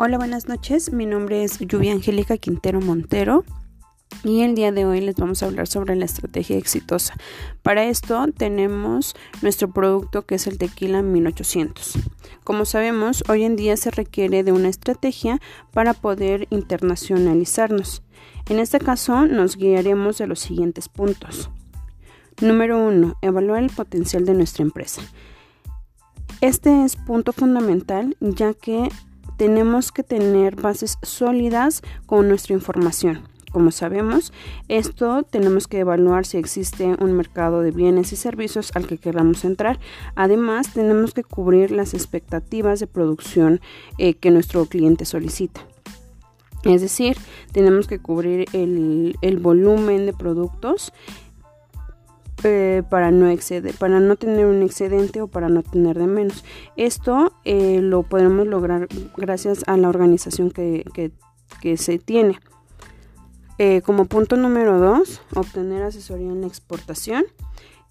Hola, 0.00 0.16
buenas 0.16 0.46
noches. 0.46 0.92
Mi 0.92 1.06
nombre 1.06 1.42
es 1.42 1.58
Lluvia 1.58 1.92
Angélica 1.92 2.36
Quintero 2.36 2.80
Montero 2.80 3.42
y 4.22 4.42
el 4.42 4.54
día 4.54 4.70
de 4.70 4.86
hoy 4.86 5.00
les 5.00 5.16
vamos 5.16 5.42
a 5.42 5.46
hablar 5.46 5.66
sobre 5.66 5.96
la 5.96 6.04
estrategia 6.04 6.56
exitosa. 6.56 7.14
Para 7.64 7.82
esto 7.82 8.24
tenemos 8.28 9.16
nuestro 9.42 9.72
producto 9.72 10.24
que 10.24 10.36
es 10.36 10.46
el 10.46 10.56
tequila 10.56 11.02
1800. 11.02 11.98
Como 12.44 12.64
sabemos, 12.64 13.24
hoy 13.28 13.42
en 13.42 13.56
día 13.56 13.76
se 13.76 13.90
requiere 13.90 14.44
de 14.44 14.52
una 14.52 14.68
estrategia 14.68 15.40
para 15.72 15.94
poder 15.94 16.46
internacionalizarnos. 16.50 18.04
En 18.48 18.60
este 18.60 18.78
caso 18.78 19.26
nos 19.26 19.56
guiaremos 19.56 20.18
de 20.18 20.28
los 20.28 20.38
siguientes 20.38 20.88
puntos. 20.88 21.50
Número 22.40 22.78
1. 22.86 23.16
Evaluar 23.20 23.64
el 23.64 23.70
potencial 23.70 24.24
de 24.24 24.34
nuestra 24.34 24.62
empresa. 24.62 25.02
Este 26.40 26.84
es 26.84 26.94
punto 26.94 27.32
fundamental 27.32 28.16
ya 28.20 28.54
que 28.54 28.90
tenemos 29.38 29.92
que 29.92 30.02
tener 30.02 30.56
bases 30.56 30.98
sólidas 31.02 31.82
con 32.06 32.28
nuestra 32.28 32.54
información. 32.54 33.22
Como 33.52 33.70
sabemos, 33.70 34.32
esto 34.68 35.22
tenemos 35.22 35.68
que 35.68 35.78
evaluar 35.78 36.26
si 36.26 36.36
existe 36.36 36.96
un 36.98 37.12
mercado 37.12 37.62
de 37.62 37.70
bienes 37.70 38.12
y 38.12 38.16
servicios 38.16 38.72
al 38.74 38.86
que 38.86 38.98
queramos 38.98 39.44
entrar. 39.44 39.78
Además, 40.16 40.74
tenemos 40.74 41.14
que 41.14 41.24
cubrir 41.24 41.70
las 41.70 41.94
expectativas 41.94 42.78
de 42.80 42.88
producción 42.88 43.60
eh, 43.96 44.14
que 44.14 44.30
nuestro 44.30 44.66
cliente 44.66 45.06
solicita. 45.06 45.62
Es 46.64 46.82
decir, 46.82 47.16
tenemos 47.52 47.86
que 47.86 48.00
cubrir 48.00 48.46
el, 48.52 49.16
el 49.22 49.38
volumen 49.38 50.04
de 50.04 50.12
productos 50.12 50.92
eh, 52.44 52.82
para 52.88 53.10
no 53.10 53.28
exceder, 53.28 53.74
para 53.74 53.98
no 53.98 54.16
tener 54.16 54.46
un 54.46 54.62
excedente 54.62 55.20
o 55.20 55.26
para 55.26 55.48
no 55.48 55.62
tener 55.62 55.98
de 55.98 56.06
menos. 56.06 56.44
Esto 56.76 57.32
eh, 57.44 57.80
lo 57.82 58.04
podemos 58.04 58.46
lograr 58.46 58.86
gracias 59.16 59.64
a 59.66 59.76
la 59.76 59.88
organización 59.88 60.50
que, 60.50 60.84
que, 61.60 61.76
se 61.76 61.98
tiene. 61.98 62.38
Eh, 63.58 63.82
como 63.82 64.04
punto 64.04 64.36
número 64.36 64.78
dos, 64.78 65.20
obtener 65.34 65.82
asesoría 65.82 66.30
en 66.30 66.44
exportación. 66.44 67.24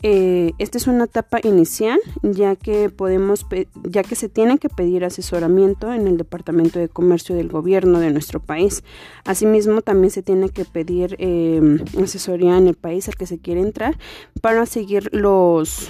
Eh, 0.03 0.51
esta 0.59 0.77
es 0.77 0.85
una 0.85 1.05
etapa 1.05 1.39
inicial 1.43 1.99
ya 2.21 2.55
que 2.55 2.89
podemos 2.89 3.47
ya 3.83 4.03
que 4.03 4.15
se 4.15 4.29
tiene 4.29 4.59
que 4.59 4.69
pedir 4.69 5.03
asesoramiento 5.03 5.91
en 5.91 6.07
el 6.07 6.17
departamento 6.17 6.77
de 6.77 6.87
comercio 6.87 7.35
del 7.35 7.49
gobierno 7.49 7.99
de 7.99 8.11
nuestro 8.11 8.39
país. 8.39 8.83
Asimismo 9.25 9.81
también 9.81 10.11
se 10.11 10.21
tiene 10.21 10.49
que 10.49 10.65
pedir 10.65 11.15
eh, 11.17 11.79
asesoría 12.01 12.57
en 12.57 12.67
el 12.67 12.75
país 12.75 13.07
al 13.07 13.15
que 13.15 13.25
se 13.25 13.39
quiere 13.39 13.61
entrar 13.61 13.97
para 14.41 14.65
seguir 14.65 15.09
los 15.13 15.89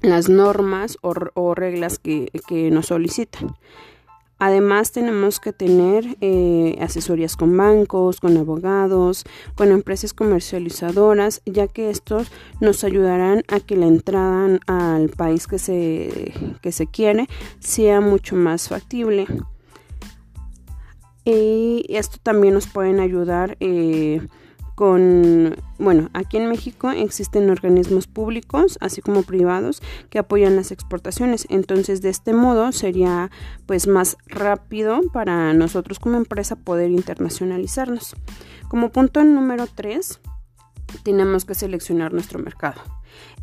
las 0.00 0.28
normas 0.28 0.98
o, 1.00 1.54
reglas 1.54 1.98
que 1.98 2.30
nos 2.70 2.86
solicitan 2.86 3.56
Además 4.38 4.92
tenemos 4.92 5.38
que 5.38 5.52
tener 5.52 6.16
eh, 6.20 6.76
asesorías 6.80 7.36
con 7.36 7.56
bancos, 7.56 8.20
con 8.20 8.36
abogados, 8.36 9.24
con 9.54 9.70
empresas 9.70 10.12
comercializadoras, 10.12 11.40
ya 11.46 11.68
que 11.68 11.90
estos 11.90 12.30
nos 12.60 12.82
ayudarán 12.84 13.44
a 13.48 13.60
que 13.60 13.76
la 13.76 13.86
entrada 13.86 14.58
al 14.66 15.08
país 15.10 15.46
que 15.46 15.58
se, 15.58 16.34
que 16.60 16.72
se 16.72 16.86
quiere 16.86 17.28
sea 17.60 18.00
mucho 18.00 18.34
más 18.36 18.68
factible. 18.68 19.26
Y 21.24 21.86
esto 21.88 22.18
también 22.22 22.54
nos 22.54 22.66
pueden 22.66 23.00
ayudar 23.00 23.56
eh, 23.60 24.20
con, 24.74 25.56
bueno, 25.78 26.10
aquí 26.14 26.36
en 26.36 26.48
México 26.48 26.90
existen 26.90 27.48
organismos 27.50 28.06
públicos, 28.06 28.76
así 28.80 29.00
como 29.00 29.22
privados, 29.22 29.82
que 30.10 30.18
apoyan 30.18 30.56
las 30.56 30.72
exportaciones. 30.72 31.46
Entonces, 31.48 32.02
de 32.02 32.10
este 32.10 32.32
modo 32.32 32.72
sería 32.72 33.30
pues 33.66 33.86
más 33.86 34.16
rápido 34.26 35.00
para 35.12 35.52
nosotros 35.52 35.98
como 35.98 36.16
empresa 36.16 36.56
poder 36.56 36.90
internacionalizarnos. 36.90 38.16
Como 38.68 38.90
punto 38.90 39.22
número 39.22 39.66
3, 39.72 40.20
tenemos 41.04 41.44
que 41.44 41.54
seleccionar 41.54 42.12
nuestro 42.12 42.38
mercado. 42.38 42.80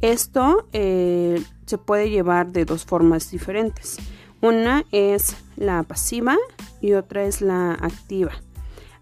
Esto 0.02 0.68
eh, 0.74 1.42
se 1.66 1.78
puede 1.78 2.10
llevar 2.10 2.52
de 2.52 2.66
dos 2.66 2.84
formas 2.84 3.32
diferentes. 3.32 3.98
Una 4.42 4.84
es 4.92 5.38
la 5.56 5.84
pasiva 5.84 6.36
y 6.82 6.94
otra 6.94 7.24
es 7.24 7.42
la 7.42 7.74
activa. 7.74 8.32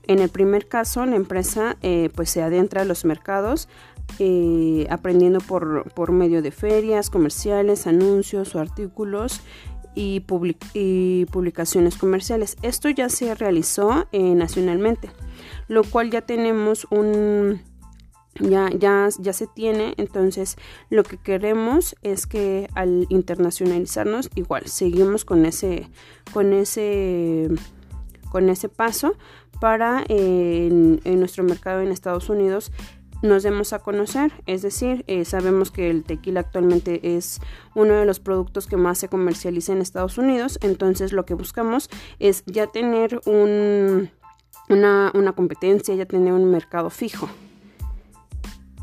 En 0.09 0.18
el 0.18 0.30
primer 0.30 0.68
caso, 0.68 1.06
la 1.06 1.16
empresa 1.16 1.78
eh, 1.84 2.09
pues 2.16 2.31
se 2.31 2.42
adentra 2.42 2.81
a 2.81 2.84
los 2.86 3.06
mercados 3.06 3.70
eh, 4.18 4.88
aprendiendo 4.90 5.40
por, 5.40 6.12
medio 6.12 6.42
de 6.42 6.50
ferias, 6.50 7.12
comerciales, 7.12 7.86
anuncios 7.86 8.56
o 8.56 8.59
artículos 8.59 9.42
y, 9.94 10.22
publicaciones 10.22 11.96
comerciales. 11.96 12.58
Esto 12.64 12.90
ya 12.90 13.08
se 13.09 13.36
realizó 13.36 14.08
eh, 14.12 14.34
nacionalmente, 14.34 15.12
lo 15.68 15.84
cual 15.84 16.09
ya 16.09 16.22
tenemos 16.22 16.88
un... 16.90 17.62
Ya, 18.40 18.69
ya, 18.72 19.09
ya 19.19 19.34
se 19.34 19.48
tiene, 19.48 19.94
entonces 19.98 20.56
lo 20.90 21.03
que 21.03 21.18
queremos 21.18 21.96
es 22.03 22.25
que 22.25 22.69
al 22.74 23.06
internacionalizarnos 23.09 24.30
igual 24.36 24.68
seguimos 24.68 25.25
con 25.25 25.46
ese, 25.46 25.90
con 26.31 26.53
ese 26.53 27.50
con 28.29 28.50
ese 28.50 28.69
paso 28.69 29.16
para 29.59 30.03
en, 30.07 31.00
nuestro 31.19 31.44
mercado 31.44 31.81
en 31.81 31.91
Estados 31.91 32.29
Unidos 32.29 32.72
nos 33.22 33.44
demos 33.44 33.73
a 33.73 33.79
conocer, 33.79 34.31
es 34.45 34.62
decir, 34.62 35.03
eh, 35.07 35.25
sabemos 35.25 35.72
que 35.72 35.90
el 35.90 36.06
tequila 36.06 36.39
actualmente 36.39 37.18
es 37.18 37.41
uno 37.75 37.95
de 37.95 38.06
los 38.06 38.22
productos 38.22 38.66
que 38.66 38.78
más 38.78 38.97
se 38.97 39.09
comercializa 39.09 39.73
en 39.73 39.81
Estados 39.81 40.18
Unidos, 40.18 40.57
entonces 40.62 41.12
lo 41.12 41.25
que 41.25 41.34
buscamos 41.34 41.89
es 42.19 42.44
ya 42.45 42.68
tener 42.68 43.19
un, 43.25 44.09
una, 44.69 45.12
una 45.13 45.34
competencia, 45.34 45.95
ya 45.95 46.06
tener 46.06 46.31
un 46.31 46.50
mercado 46.50 46.89
fijo. 46.89 47.28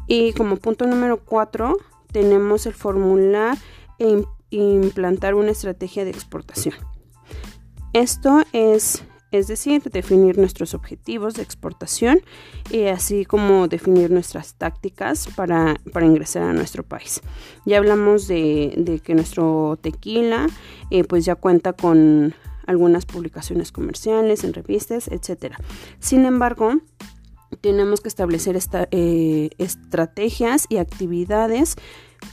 Y 0.06 0.34
como 0.34 0.56
punto 0.56 0.86
número 0.86 1.16
cuatro, 1.16 1.78
tenemos 2.12 2.66
el 2.66 2.74
formular 2.74 3.56
e 3.98 4.22
implantar 4.50 5.34
una 5.34 5.50
estrategia 5.50 6.04
de 6.04 6.10
exportación. 6.10 6.74
Esto 7.92 8.42
es 8.52 9.02
es 9.38 9.46
decir, 9.46 9.82
definir 9.82 10.38
nuestros 10.38 10.74
objetivos 10.74 11.34
de 11.34 11.42
exportación 11.42 12.20
y 12.70 12.86
así 12.86 13.24
como 13.24 13.68
definir 13.68 14.10
nuestras 14.10 14.54
tácticas 14.54 15.28
para, 15.36 15.76
ingresar 16.02 16.42
a 16.44 16.52
nuestro 16.52 16.82
país. 16.82 17.20
Ya 17.64 17.78
hablamos 17.78 18.28
de, 18.28 19.00
que 19.04 19.14
nuestro 19.14 19.78
tequila 19.80 20.46
eh, 20.90 21.04
pues 21.04 21.24
ya 21.24 21.34
cuenta 21.34 21.72
con 21.72 22.34
algunas 22.66 23.06
publicaciones 23.06 23.72
comerciales 23.72 24.44
en 24.44 24.52
revistas, 24.52 25.08
etc. 25.08 25.54
Sin 26.00 26.26
embargo, 26.26 26.80
tenemos 27.60 28.00
que 28.00 28.08
establecer 28.08 28.58
eh, 28.90 29.50
estrategias 29.58 30.66
y 30.68 30.78
actividades 30.78 31.76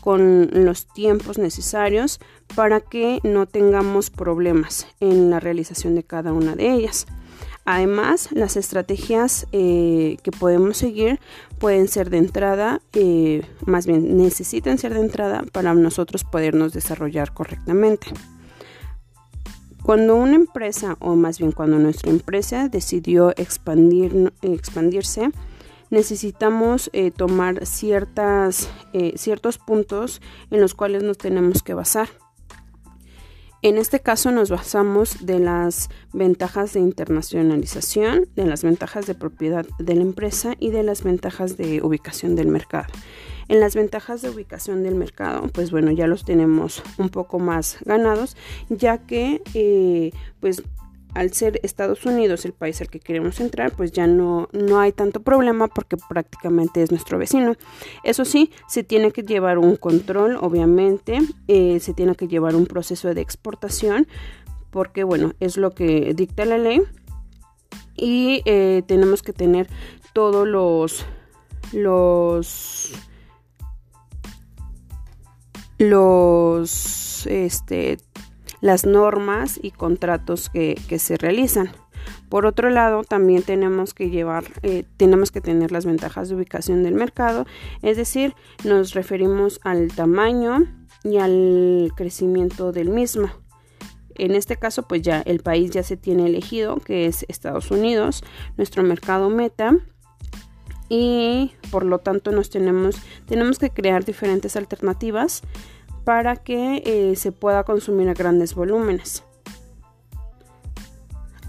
con 0.01 0.49
los 0.65 0.87
tiempos 0.87 1.37
necesarios 1.37 2.19
para 2.55 2.81
que 2.81 3.19
no 3.23 3.45
tengamos 3.45 4.09
problemas 4.09 4.87
en 4.99 5.29
la 5.29 5.39
realización 5.39 5.95
de 5.95 6.03
cada 6.03 6.33
una 6.33 6.55
de 6.55 6.71
ellas. 6.71 7.05
Además, 7.65 8.29
las 8.31 8.57
estrategias 8.57 9.47
eh, 9.53 10.17
que 10.21 10.31
podemos 10.31 10.77
seguir 10.77 11.19
pueden 11.59 11.87
ser 11.87 12.09
de 12.09 12.17
entrada, 12.17 12.81
eh, 12.91 13.45
más 13.65 13.87
bien 13.87 14.17
necesitan 14.17 14.77
ser 14.77 14.93
de 14.93 14.99
entrada 14.99 15.43
para 15.51 15.73
nosotros 15.73 16.25
podernos 16.25 16.73
desarrollar 16.73 17.33
correctamente. 17.33 18.07
Cuando 19.81 20.15
una 20.15 20.35
empresa, 20.35 20.97
o 20.99 21.15
más 21.15 21.39
bien 21.39 21.51
cuando 21.51 21.79
nuestra 21.79 22.09
empresa 22.09 22.67
decidió 22.67 23.31
expandir, 23.37 24.33
expandirse, 24.41 25.29
necesitamos 25.93 26.89
eh, 26.91 27.11
tomar 27.11 27.65
ciertas, 27.65 28.69
eh, 28.93 29.13
ciertos 29.15 29.59
puntos 29.59 30.21
en 30.49 30.59
los 30.59 30.73
cuales 30.73 31.03
nos 31.03 31.19
tenemos 31.19 31.61
que 31.61 31.75
basar. 31.75 32.09
En 33.61 33.77
este 33.77 34.01
caso 34.01 34.31
nos 34.31 34.49
basamos 34.49 35.25
de 35.25 35.39
las 35.39 35.89
ventajas 36.11 36.73
de 36.73 36.81
internacionalización, 36.81 38.27
de 38.35 38.45
las 38.45 38.63
ventajas 38.63 39.05
de 39.05 39.15
propiedad 39.15 39.65
de 39.79 39.95
la 39.95 40.01
empresa 40.01 40.55
y 40.59 40.71
de 40.71 40.83
las 40.83 41.03
ventajas 41.03 41.55
de 41.55 41.81
ubicación 41.81 42.35
del 42.35 42.47
mercado. 42.47 42.87
En 43.47 43.59
las 43.59 43.75
ventajas 43.75 44.21
de 44.21 44.29
ubicación 44.31 44.83
del 44.83 44.95
mercado, 44.95 45.47
pues 45.53 45.71
bueno, 45.71 45.91
ya 45.91 46.07
los 46.07 46.25
tenemos 46.25 46.81
un 46.97 47.09
poco 47.09 47.39
más 47.39 47.77
ganados, 47.85 48.35
ya 48.69 48.97
que 48.97 49.41
eh, 49.53 50.11
pues 50.41 50.63
al 51.13 51.33
ser 51.33 51.59
Estados 51.63 52.05
Unidos 52.05 52.45
el 52.45 52.53
país 52.53 52.81
al 52.81 52.89
que 52.89 52.99
queremos 52.99 53.39
entrar, 53.39 53.71
pues 53.71 53.91
ya 53.91 54.07
no, 54.07 54.49
no 54.51 54.79
hay 54.79 54.91
tanto 54.91 55.21
problema 55.21 55.67
porque 55.67 55.97
prácticamente 55.97 56.81
es 56.81 56.91
nuestro 56.91 57.17
vecino. 57.17 57.55
Eso 58.03 58.25
sí, 58.25 58.51
se 58.67 58.83
tiene 58.83 59.11
que 59.11 59.23
llevar 59.23 59.57
un 59.57 59.75
control, 59.75 60.37
obviamente, 60.41 61.19
eh, 61.47 61.79
se 61.79 61.93
tiene 61.93 62.15
que 62.15 62.27
llevar 62.27 62.55
un 62.55 62.65
proceso 62.65 63.13
de 63.13 63.21
exportación, 63.21 64.07
porque 64.71 65.03
bueno, 65.03 65.33
es 65.39 65.57
lo 65.57 65.71
que 65.71 66.13
dicta 66.15 66.45
la 66.45 66.57
ley. 66.57 66.81
Y 67.95 68.41
eh, 68.45 68.81
tenemos 68.87 69.21
que 69.21 69.33
tener 69.33 69.67
todos 70.13 70.47
los 70.47 71.05
los 71.71 72.91
los 75.77 77.27
este 77.27 77.97
las 78.63 78.85
normas 78.85 79.59
y 79.61 79.71
contratos 79.71 80.49
que, 80.49 80.77
se 80.97 81.17
realizan. 81.17 81.71
Por 82.29 82.45
otro 82.45 82.69
lado, 82.69 83.03
también 83.03 83.43
tenemos 83.43 83.93
que 83.93 84.09
llevar, 84.09 84.45
eh, 84.61 84.85
tenemos 84.95 85.31
que 85.31 85.41
tener 85.41 85.73
las 85.73 85.85
ventajas 85.85 86.29
de 86.29 86.35
ubicación 86.35 86.81
del 86.81 86.95
mercado, 86.95 87.45
es 87.81 87.97
decir, 87.97 88.35
nos 88.63 88.93
referimos 88.93 89.59
al 89.65 89.89
tamaño 89.89 90.65
y 91.03 91.17
al 91.17 91.91
crecimiento 91.97 92.71
del 92.71 92.89
mismo. 92.89 93.29
En 94.15 94.33
este 94.33 94.55
caso, 94.55 94.83
pues 94.83 95.01
ya 95.01 95.21
el 95.25 95.41
país 95.41 95.71
ya 95.71 95.83
se 95.83 95.97
tiene 95.97 96.25
elegido, 96.27 96.77
que 96.77 97.05
es 97.05 97.25
Estados 97.27 97.69
Unidos, 97.69 98.23
nuestro 98.55 98.81
mercado 98.81 99.29
meta, 99.29 99.75
y 100.87 101.51
por 101.69 101.83
lo 101.83 101.99
tanto 101.99 102.31
nos 102.31 102.49
tenemos, 102.49 102.95
tenemos 103.25 103.59
que 103.59 103.71
crear 103.71 104.05
diferentes 104.05 104.55
alternativas 104.55 105.41
para 106.03 106.35
que 106.35 106.83
eh, 106.85 107.15
se 107.15 107.31
pueda 107.31 107.63
consumir 107.63 108.09
a 108.09 108.13
grandes 108.13 108.55
volúmenes. 108.55 109.23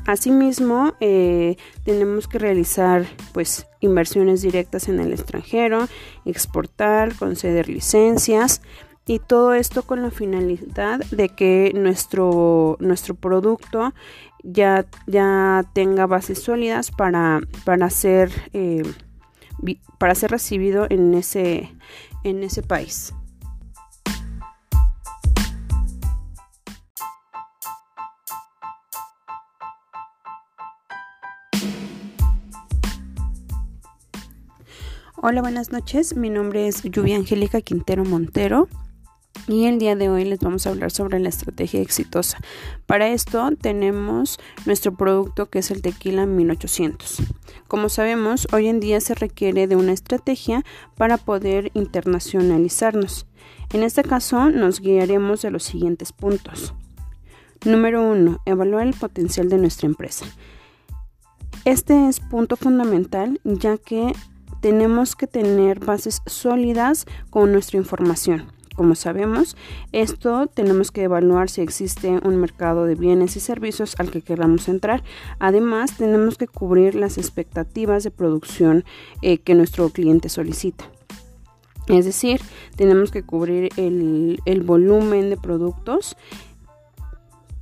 Asimismo, 0.07 0.93
eh, 1.01 1.57
tenemos 1.85 2.29
que 2.29 2.39
realizar 2.39 3.07
pues 3.33 3.67
inversiones 3.81 4.43
directas 4.43 4.89
en 4.89 5.01
el 5.01 5.13
extranjero, 5.13 5.89
exportar, 6.27 7.15
conceder 7.17 7.71
licencias 7.71 8.61
y 9.07 9.19
todo 9.19 9.55
esto 9.55 9.83
con 9.83 10.03
la 10.03 10.11
finalidad 10.11 11.01
de 11.11 11.31
que 11.31 11.73
nuestro, 11.75 12.77
nuestro 12.81 13.15
producto 13.15 13.95
ya, 14.43 14.85
ya 15.07 15.65
tenga 15.73 16.07
bases 16.07 16.43
sólidas 16.43 16.91
para, 16.91 17.41
para, 17.65 17.89
ser, 17.89 18.31
eh, 18.53 18.83
para 19.99 20.15
ser 20.15 20.31
recibido 20.31 20.87
en 20.91 21.15
ese, 21.15 21.75
en 22.25 22.43
ese 22.43 22.63
país. 22.63 23.15
Hola, 35.27 35.41
buenas 35.41 35.73
noches. 35.73 36.17
Mi 36.17 36.29
nombre 36.29 36.69
es 36.69 36.83
Lluvia 36.83 37.17
Angélica 37.17 37.63
Quintero 37.63 38.05
Montero 38.05 38.69
y 39.49 39.65
el 39.65 39.79
día 39.79 39.97
de 39.97 40.11
hoy 40.11 40.27
les 40.27 40.39
vamos 40.39 40.67
a 40.67 40.69
hablar 40.69 40.91
sobre 40.91 41.19
la 41.19 41.31
estrategia 41.31 41.81
exitosa. 41.81 42.37
Para 42.85 43.09
esto 43.09 43.49
tenemos 43.59 44.39
nuestro 44.67 44.95
producto 44.95 45.49
que 45.49 45.61
es 45.61 45.71
el 45.71 45.81
tequila 45.81 46.27
1800. 46.27 47.23
Como 47.69 47.89
sabemos, 47.89 48.47
hoy 48.53 48.69
en 48.69 48.81
día 48.81 49.01
se 49.01 49.15
requiere 49.15 49.67
de 49.67 49.77
una 49.77 49.93
estrategia 49.93 50.63
para 50.95 51.17
poder 51.17 51.71
internacionalizarnos. 51.73 53.27
En 53.73 53.83
este 53.83 54.03
caso 54.03 54.51
nos 54.51 54.81
guiaremos 54.81 55.41
de 55.41 55.51
los 55.53 55.63
siguientes 55.63 56.13
puntos. 56.13 56.75
Número 57.65 58.07
1. 58.07 58.43
Evaluar 58.45 58.87
el 58.87 58.93
potencial 58.93 59.49
de 59.49 59.57
nuestra 59.57 59.87
empresa. 59.87 60.27
Este 61.65 62.09
es 62.09 62.21
punto 62.21 62.57
fundamental 62.57 63.41
ya 63.43 63.79
que 63.79 64.13
tenemos 64.65 65.15
que 65.15 65.27
tener 65.27 65.79
bases 65.79 66.23
sólidas 66.25 67.05
con 67.29 67.53
nuestra 67.53 67.77
información. 67.77 68.47
Como 68.75 68.95
sabemos, 68.95 69.59
esto 69.93 70.47
tenemos 70.47 70.91
que 70.91 71.03
evaluar 71.03 71.51
si 71.51 71.61
existe 71.61 72.19
un 72.25 72.39
mercado 72.39 72.87
de 72.87 72.95
bienes 72.95 73.37
y 73.37 73.41
servicios 73.41 73.95
al 73.99 74.11
que 74.11 74.23
queramos 74.23 74.67
entrar. 74.69 75.05
Además, 75.39 75.99
tenemos 75.99 76.39
que 76.39 76.47
cubrir 76.47 76.95
las 76.95 77.19
expectativas 77.19 78.05
de 78.05 78.11
producción 78.11 78.87
eh, 79.21 79.37
que 79.37 79.55
nuestro 79.55 79.91
cliente 79.91 80.31
solicita. 80.31 80.87
Es 81.89 82.07
decir, 82.07 82.41
tenemos 82.75 83.11
que 83.11 83.23
cubrir 83.23 83.69
el, 83.77 84.41
el 84.47 84.63
volumen 84.63 85.29
de 85.29 85.37
productos 85.37 86.17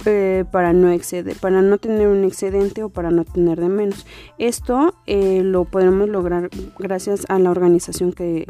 eh, 0.05 0.45
para 0.51 0.73
no 0.73 0.91
exceder, 0.91 1.37
para 1.37 1.63
no 1.63 1.79
tener 1.79 2.09
un 2.09 2.25
excedente 2.25 2.83
o 2.83 2.89
para 2.89 3.11
no 3.11 3.25
tener 3.25 3.61
de 3.61 3.69
menos. 3.69 4.07
Esto 4.39 4.95
eh, 5.07 5.43
lo 5.43 5.65
podemos 5.65 6.09
lograr 6.09 6.51
gracias 6.79 7.25
a 7.29 7.39
la 7.39 7.51
organización 7.51 8.13
que, 8.13 8.47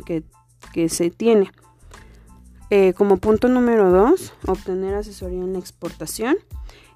que, 0.72 0.88
se 0.88 1.10
tiene. 1.10 1.50
Eh, 2.70 2.94
como 2.94 3.18
punto 3.18 3.48
número 3.48 3.90
dos, 3.90 4.32
obtener 4.46 4.94
asesoría 4.94 5.40
en 5.40 5.52
la 5.52 5.58
exportación. 5.58 6.36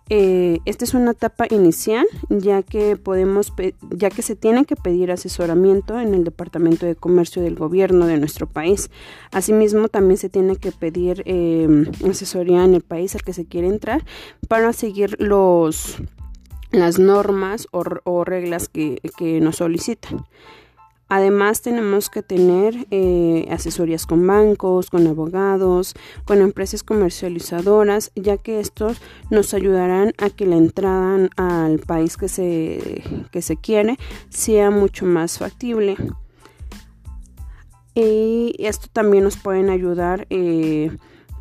Eh, 0.08 0.60
esta 0.66 0.84
es 0.84 0.94
una 0.94 1.10
etapa 1.10 1.46
inicial 1.50 2.06
ya 2.28 2.62
que 2.62 2.96
podemos 2.96 3.52
ya 3.90 4.08
que 4.08 4.22
se 4.22 4.36
tiene 4.36 4.64
que 4.64 4.76
pedir 4.76 5.10
asesoramiento 5.10 5.98
en 5.98 6.14
el 6.14 6.22
departamento 6.22 6.86
de 6.86 6.94
comercio 6.94 7.42
del 7.42 7.56
gobierno 7.56 8.06
de 8.06 8.16
nuestro 8.16 8.46
país. 8.46 8.88
Asimismo 9.32 9.88
también 9.88 10.16
se 10.16 10.28
tiene 10.28 10.56
que 10.56 10.70
pedir 10.70 11.24
em, 11.26 11.86
asesoría 12.08 12.64
en 12.64 12.74
el 12.74 12.82
país 12.82 13.16
al 13.16 13.22
que 13.22 13.32
se 13.32 13.46
quiere 13.46 13.66
entrar 13.66 14.04
para 14.48 14.72
seguir 14.72 15.16
los 15.18 15.96
las 16.70 16.98
normas 16.98 17.68
o, 17.70 18.24
reglas 18.24 18.68
que, 18.68 19.00
que 19.16 19.40
nos 19.40 19.56
solicitan 19.56 20.24
Además 21.08 21.62
tenemos 21.62 22.10
que 22.10 22.22
tener 22.22 22.86
eh, 22.90 23.46
asesorías 23.50 24.06
con 24.06 24.26
bancos, 24.26 24.90
con 24.90 25.06
abogados, 25.06 25.94
con 26.24 26.40
empresas 26.40 26.82
comercializadoras, 26.82 28.10
ya 28.16 28.36
que 28.38 28.58
estos 28.58 29.00
nos 29.30 29.54
ayudarán 29.54 30.14
a 30.18 30.30
que 30.30 30.46
la 30.46 30.56
entrada 30.56 31.28
al 31.36 31.78
país 31.78 32.16
que 32.16 32.28
se, 32.28 33.02
que 33.30 33.40
se 33.40 33.56
quiere 33.56 33.98
sea 34.30 34.70
mucho 34.70 35.06
más 35.06 35.38
factible. 35.38 35.96
Y 37.94 38.54
esto 38.58 38.88
también 38.92 39.24
nos 39.24 39.36
pueden 39.36 39.70
ayudar 39.70 40.26
eh, 40.28 40.90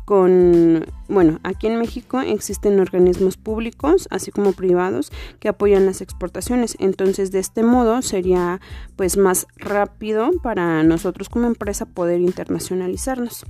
con, 0.06 0.86
bueno, 1.08 1.40
aquí 1.42 1.66
en 1.66 1.80
México 1.80 2.20
existen 2.20 2.78
organismos 2.78 3.36
públicos, 3.36 4.06
así 4.12 4.30
como 4.30 4.52
privados, 4.52 5.10
que 5.40 5.48
apoyan 5.48 5.84
las 5.84 6.00
exportaciones. 6.00 6.76
Entonces, 6.78 7.32
de 7.32 7.40
este 7.40 7.64
modo 7.64 8.00
sería 8.02 8.60
pues 8.94 9.16
más 9.16 9.48
rápido 9.56 10.30
para 10.44 10.84
nosotros 10.84 11.28
como 11.28 11.48
empresa 11.48 11.86
poder 11.86 12.20
internacionalizarnos. 12.20 13.44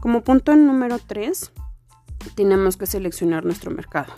Como 0.00 0.22
punto 0.22 0.56
número 0.56 0.98
3, 0.98 1.52
tenemos 2.34 2.78
que 2.78 2.86
seleccionar 2.86 3.44
nuestro 3.44 3.70
mercado. 3.70 4.14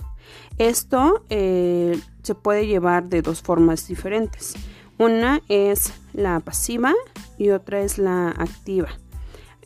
Esto 0.58 1.24
eh, 1.28 1.98
se 2.22 2.36
puede 2.36 2.68
llevar 2.68 3.08
de 3.08 3.20
dos 3.20 3.42
formas 3.42 3.88
diferentes. 3.88 4.54
Una 4.96 5.40
es 5.48 5.92
la 6.12 6.38
pasiva 6.38 6.94
y 7.36 7.50
otra 7.50 7.80
es 7.80 7.98
la 7.98 8.28
activa. 8.28 8.90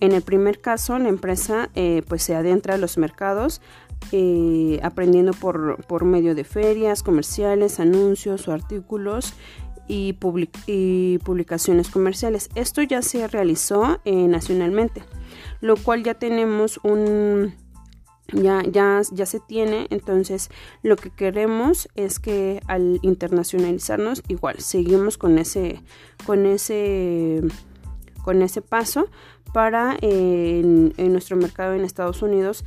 En 0.00 0.12
el 0.12 0.23
primer 0.23 0.61
caso, 0.61 0.99
la 0.99 1.08
empresa 1.08 1.70
eh, 1.75 2.02
pues 2.09 2.23
se 2.23 2.35
adentra 2.35 2.75
a 2.75 2.78
los 2.78 2.99
mercados 2.99 3.61
eh, 4.12 4.80
aprendiendo 4.83 5.33
por, 5.33 6.04
medio 6.04 6.35
de 6.35 6.45
ferias, 6.45 7.02
comerciales, 7.02 7.80
anuncios 7.80 8.47
o 8.49 8.52
artículos 8.52 9.35
y, 9.88 10.12
publicaciones 10.12 11.88
comerciales. 11.88 12.49
Esto 12.54 12.83
ya 12.83 13.02
se 13.02 13.26
realizó 13.28 14.00
eh, 14.04 14.28
nacionalmente, 14.28 15.02
lo 15.61 15.76
cual 15.76 16.02
ya 16.04 16.14
tenemos 16.14 16.78
un... 16.83 17.54
Ya, 18.33 18.62
ya, 18.62 19.02
ya 19.12 19.26
se 19.26 19.38
tiene, 19.38 19.87
entonces 19.90 20.49
lo 20.83 20.97
que 20.97 21.11
queremos 21.11 21.88
es 21.95 22.19
que 22.19 22.62
al 22.66 22.99
internacionalizarnos 23.02 24.23
igual 24.28 24.61
seguimos 24.61 25.19
con 25.19 25.38
ese, 25.38 25.83
con 26.25 26.47
ese, 26.47 27.42
con 28.23 28.40
ese 28.40 28.62
paso 28.62 29.09
para 29.54 29.96
en, 30.00 30.92
nuestro 31.12 31.37
mercado 31.37 31.75
en 31.75 31.84
Estados 31.84 32.23
Unidos 32.23 32.64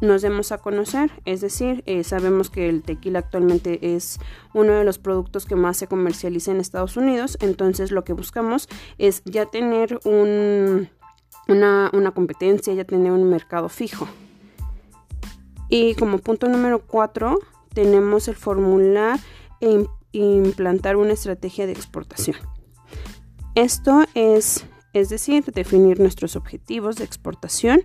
nos 0.00 0.22
demos 0.22 0.52
a 0.52 0.56
conocer, 0.56 1.10
es 1.26 1.42
decir, 1.42 1.82
eh, 1.84 2.02
sabemos 2.02 2.48
que 2.48 2.70
el 2.70 2.82
tequila 2.82 3.18
actualmente 3.18 3.94
es 3.94 4.18
uno 4.54 4.72
de 4.72 4.82
los 4.82 4.96
productos 4.96 5.44
que 5.44 5.54
más 5.54 5.76
se 5.76 5.86
comercializa 5.86 6.52
en 6.52 6.56
Estados 6.56 6.96
Unidos, 6.96 7.36
entonces 7.42 7.90
lo 7.90 8.04
que 8.04 8.14
buscamos 8.14 8.70
es 8.96 9.20
ya 9.26 9.44
tener 9.44 10.00
un, 10.04 10.88
una, 11.48 12.12
competencia, 12.14 12.72
ya 12.72 12.84
tener 12.84 13.12
un 13.12 13.28
mercado 13.28 13.68
fijo. 13.68 14.08
Y 15.68 15.94
como 15.96 16.16
punto 16.16 16.48
número 16.48 16.78
cuatro, 16.78 17.38
tenemos 17.74 18.28
el 18.28 18.36
formular 18.36 19.20
e 19.60 19.84
implantar 20.12 20.96
una 20.96 21.12
estrategia 21.12 21.66
de 21.66 21.72
exportación. 21.72 22.38
Esto 23.54 24.06
es 24.14 24.64
es 24.92 25.08
decir, 25.08 25.44
definir 25.44 26.00
nuestros 26.00 26.36
objetivos 26.36 26.96
de 26.96 27.04
exportación 27.04 27.82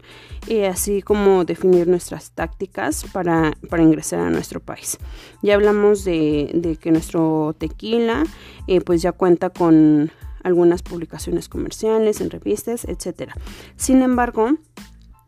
y 0.47 0.63
así 0.63 1.01
como 1.01 1.45
definir 1.45 1.87
nuestras 1.87 2.31
tácticas 2.31 3.05
para, 3.13 3.53
ingresar 3.77 4.21
a 4.21 4.29
nuestro 4.29 4.59
país. 4.59 4.97
Ya 5.41 5.55
hablamos 5.55 6.03
de, 6.03 6.77
que 6.81 6.91
nuestro 6.91 7.55
tequila 7.57 8.23
eh, 8.67 8.81
pues 8.81 9.01
ya 9.01 9.11
cuenta 9.11 9.49
con 9.49 10.11
algunas 10.43 10.83
publicaciones 10.83 11.49
comerciales 11.49 12.21
en 12.21 12.29
revistas, 12.29 12.85
etc. 12.85 13.31
Sin 13.75 14.01
embargo, 14.01 14.57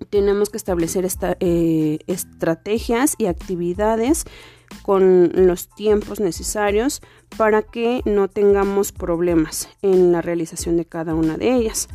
tenemos 0.09 0.49
que 0.49 0.57
establecer 0.57 1.07
eh, 1.39 1.99
estrategias 2.07 3.15
y 3.17 3.25
actividades 3.25 4.25
con 4.81 5.31
los 5.33 5.67
tiempos 5.67 6.19
necesarios 6.19 7.01
para 7.37 7.61
que 7.61 8.01
no 8.05 8.27
tengamos 8.27 8.91
problemas 8.91 9.69
en 9.81 10.11
la 10.11 10.21
realización 10.21 10.77
de 10.77 10.85
cada 10.85 11.13
una 11.13 11.37
de 11.37 11.53
ellas. 11.53 11.87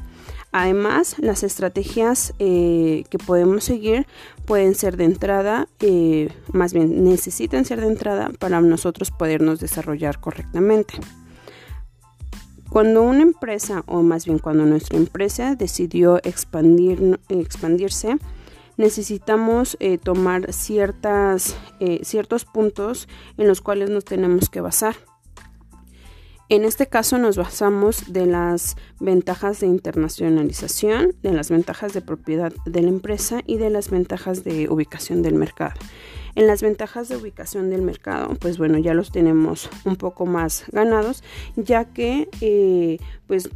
Además, 0.53 1.17
las 1.19 1.43
estrategias 1.45 2.35
eh, 2.39 3.05
que 3.09 3.17
podemos 3.17 3.65
seguir 3.65 4.07
pueden 4.45 4.75
ser 4.75 4.99
de 4.99 5.05
entrada, 5.05 5.67
eh, 5.81 6.29
más 6.53 6.75
bien 6.75 7.05
necesitan 7.05 7.65
ser 7.65 7.81
de 7.81 7.87
entrada 7.87 8.31
para 8.39 8.61
nosotros 8.61 9.11
podernos 9.11 9.61
desarrollar 9.61 10.21
correctamente. 10.21 10.95
Cuando 12.69 13.03
una 13.03 13.23
empresa, 13.23 13.83
o 13.87 14.03
más 14.03 14.27
bien 14.27 14.39
cuando 14.39 14.67
nuestra 14.67 14.99
empresa 14.99 15.57
decidió 15.57 16.19
expandir, 16.23 17.19
expandirse, 17.29 18.19
necesitamos 18.77 19.77
eh, 19.81 19.99
tomar 19.99 20.53
ciertas, 20.53 21.57
ciertos 22.03 22.45
puntos 22.45 23.09
en 23.37 23.49
los 23.49 23.61
cuales 23.61 23.91
nos 23.91 24.05
tenemos 24.05 24.49
que 24.49 24.61
basar. 24.61 24.97
En 26.53 26.65
este 26.65 26.87
caso 26.87 27.17
nos 27.17 27.39
basamos 27.39 28.13
de 28.13 28.27
las 28.27 28.77
ventajas 29.01 29.61
de 29.61 29.69
internacionalización, 29.69 31.15
de 31.23 31.33
las 31.33 31.49
ventajas 31.49 31.95
de 31.95 32.03
propiedad 32.03 32.53
de 32.67 32.83
la 32.83 32.91
empresa 32.91 33.41
y 33.47 33.57
de 33.57 33.71
las 33.71 33.89
ventajas 33.89 34.45
de 34.45 34.69
ubicación 34.69 35.23
del 35.23 35.35
mercado. 35.35 35.73
En 36.35 36.47
las 36.47 36.61
ventajas 36.61 37.09
de 37.09 37.17
ubicación 37.17 37.71
del 37.71 37.81
mercado, 37.81 38.35
pues 38.39 38.59
bueno, 38.59 38.77
ya 38.77 38.93
los 38.93 39.13
tenemos 39.13 39.71
un 39.87 39.97
poco 39.97 40.27
más 40.27 40.65
ganados, 40.71 41.25
ya 41.57 41.87
que 41.87 42.29
eh, 42.43 42.99
pues 43.27 43.49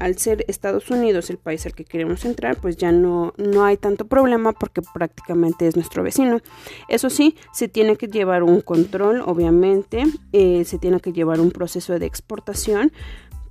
al 0.00 0.16
ser 0.16 0.46
Estados 0.48 0.90
Unidos 0.90 1.28
el 1.30 1.36
país 1.36 1.66
al 1.66 1.74
que 1.74 1.84
queremos 1.84 2.24
entrar, 2.24 2.56
pues 2.56 2.76
ya 2.78 2.90
no, 2.90 3.34
no 3.36 3.64
hay 3.64 3.76
tanto 3.76 4.06
problema 4.06 4.52
porque 4.52 4.80
prácticamente 4.82 5.68
es 5.68 5.76
nuestro 5.76 6.02
vecino. 6.02 6.40
Eso 6.88 7.10
sí, 7.10 7.36
se 7.52 7.68
tiene 7.68 7.96
que 7.96 8.08
llevar 8.08 8.42
un 8.42 8.62
control, 8.62 9.20
obviamente, 9.20 10.04
eh, 10.32 10.64
se 10.64 10.78
tiene 10.78 11.00
que 11.00 11.12
llevar 11.12 11.38
un 11.38 11.50
proceso 11.50 11.98
de 11.98 12.06
exportación, 12.06 12.92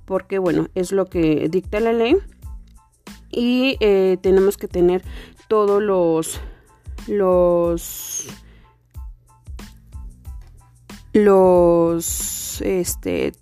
porque 0.04 0.38
bueno, 0.38 0.66
es 0.74 0.90
lo 0.90 1.06
que 1.06 1.48
dicta 1.48 1.78
la 1.78 1.92
ley. 1.92 2.16
Y 3.30 3.76
eh, 3.78 4.18
tenemos 4.20 4.56
que 4.56 4.66
tener 4.66 5.04
todos 5.46 5.80
los 5.80 6.40
los 7.06 8.26
los 11.12 12.60
este 12.60 13.32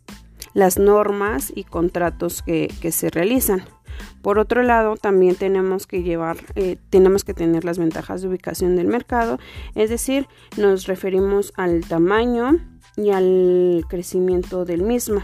las 0.59 0.77
normas 0.77 1.53
y 1.55 1.63
contratos 1.63 2.43
que, 2.43 2.69
se 2.91 3.11
realizan. 3.11 3.63
Por 4.23 4.41
otro 4.41 4.65
lado, 4.65 4.97
también 4.97 5.37
tenemos 5.37 5.87
que 5.87 6.03
llevar, 6.03 6.37
eh, 6.57 6.79
tenemos 6.91 7.23
que 7.23 7.33
tener 7.33 7.65
las 7.65 7.79
ventajas 7.79 8.23
de 8.23 8.29
ubicación 8.29 8.75
del 8.75 8.89
mercado, 8.89 9.39
es 9.77 9.89
decir, 9.89 10.27
nos 10.57 10.89
referimos 10.89 11.53
al 11.57 11.87
tamaño 11.87 12.59
y 12.97 13.11
al 13.11 13.85
crecimiento 13.89 14.65
del 14.65 14.83
mismo. 14.83 15.23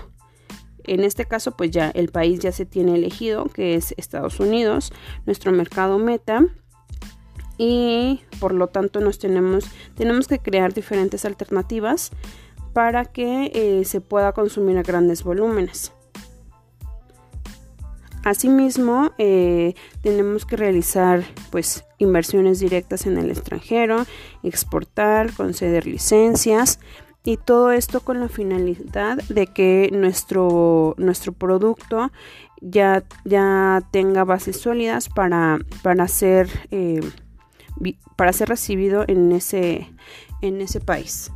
En 0.84 1.02
este 1.02 1.24
caso, 1.24 1.56
pues 1.56 1.72
ya 1.72 1.90
el 1.90 2.10
país 2.10 2.38
ya 2.38 2.52
se 2.52 2.64
tiene 2.64 2.94
elegido, 2.94 3.46
que 3.46 3.74
es 3.74 3.92
Estados 3.96 4.38
Unidos, 4.38 4.92
nuestro 5.26 5.50
mercado 5.50 5.98
meta, 5.98 6.46
y 7.58 8.20
por 8.38 8.54
lo 8.54 8.68
tanto 8.68 9.00
nos 9.00 9.18
tenemos, 9.18 9.64
tenemos 9.96 10.28
que 10.28 10.38
crear 10.38 10.74
diferentes 10.74 11.24
alternativas 11.24 12.12
para 12.74 13.06
que 13.06 13.50
eh, 13.54 13.84
se 13.86 14.02
pueda 14.02 14.32
consumir 14.32 14.76
a 14.76 14.82
grandes 14.82 15.22
volúmenes. 15.22 15.92
Asimismo, 18.24 19.12
eh, 19.18 19.74
tenemos 20.02 20.44
que 20.46 20.56
realizar 20.56 21.24
pues 21.50 21.84
inversiones 21.98 22.58
directas 22.58 23.06
en 23.06 23.18
el 23.18 23.30
extranjero, 23.30 24.06
exportar, 24.42 25.32
conceder 25.34 25.86
licencias 25.86 26.80
y 27.22 27.36
todo 27.36 27.70
esto 27.70 28.00
con 28.00 28.20
la 28.20 28.28
finalidad 28.28 29.18
de 29.28 29.46
que 29.46 29.90
nuestro, 29.92 30.94
nuestro 30.96 31.32
producto 31.32 32.10
ya, 32.62 33.04
ya 33.24 33.86
tenga 33.90 34.24
bases 34.24 34.58
sólidas 34.58 35.10
para, 35.10 35.58
para, 35.82 36.08
ser, 36.08 36.48
eh, 36.70 37.00
para 38.16 38.32
ser 38.32 38.48
recibido 38.48 39.04
en 39.06 39.32
ese, 39.32 39.90
en 40.40 40.62
ese 40.62 40.80
país. 40.80 41.30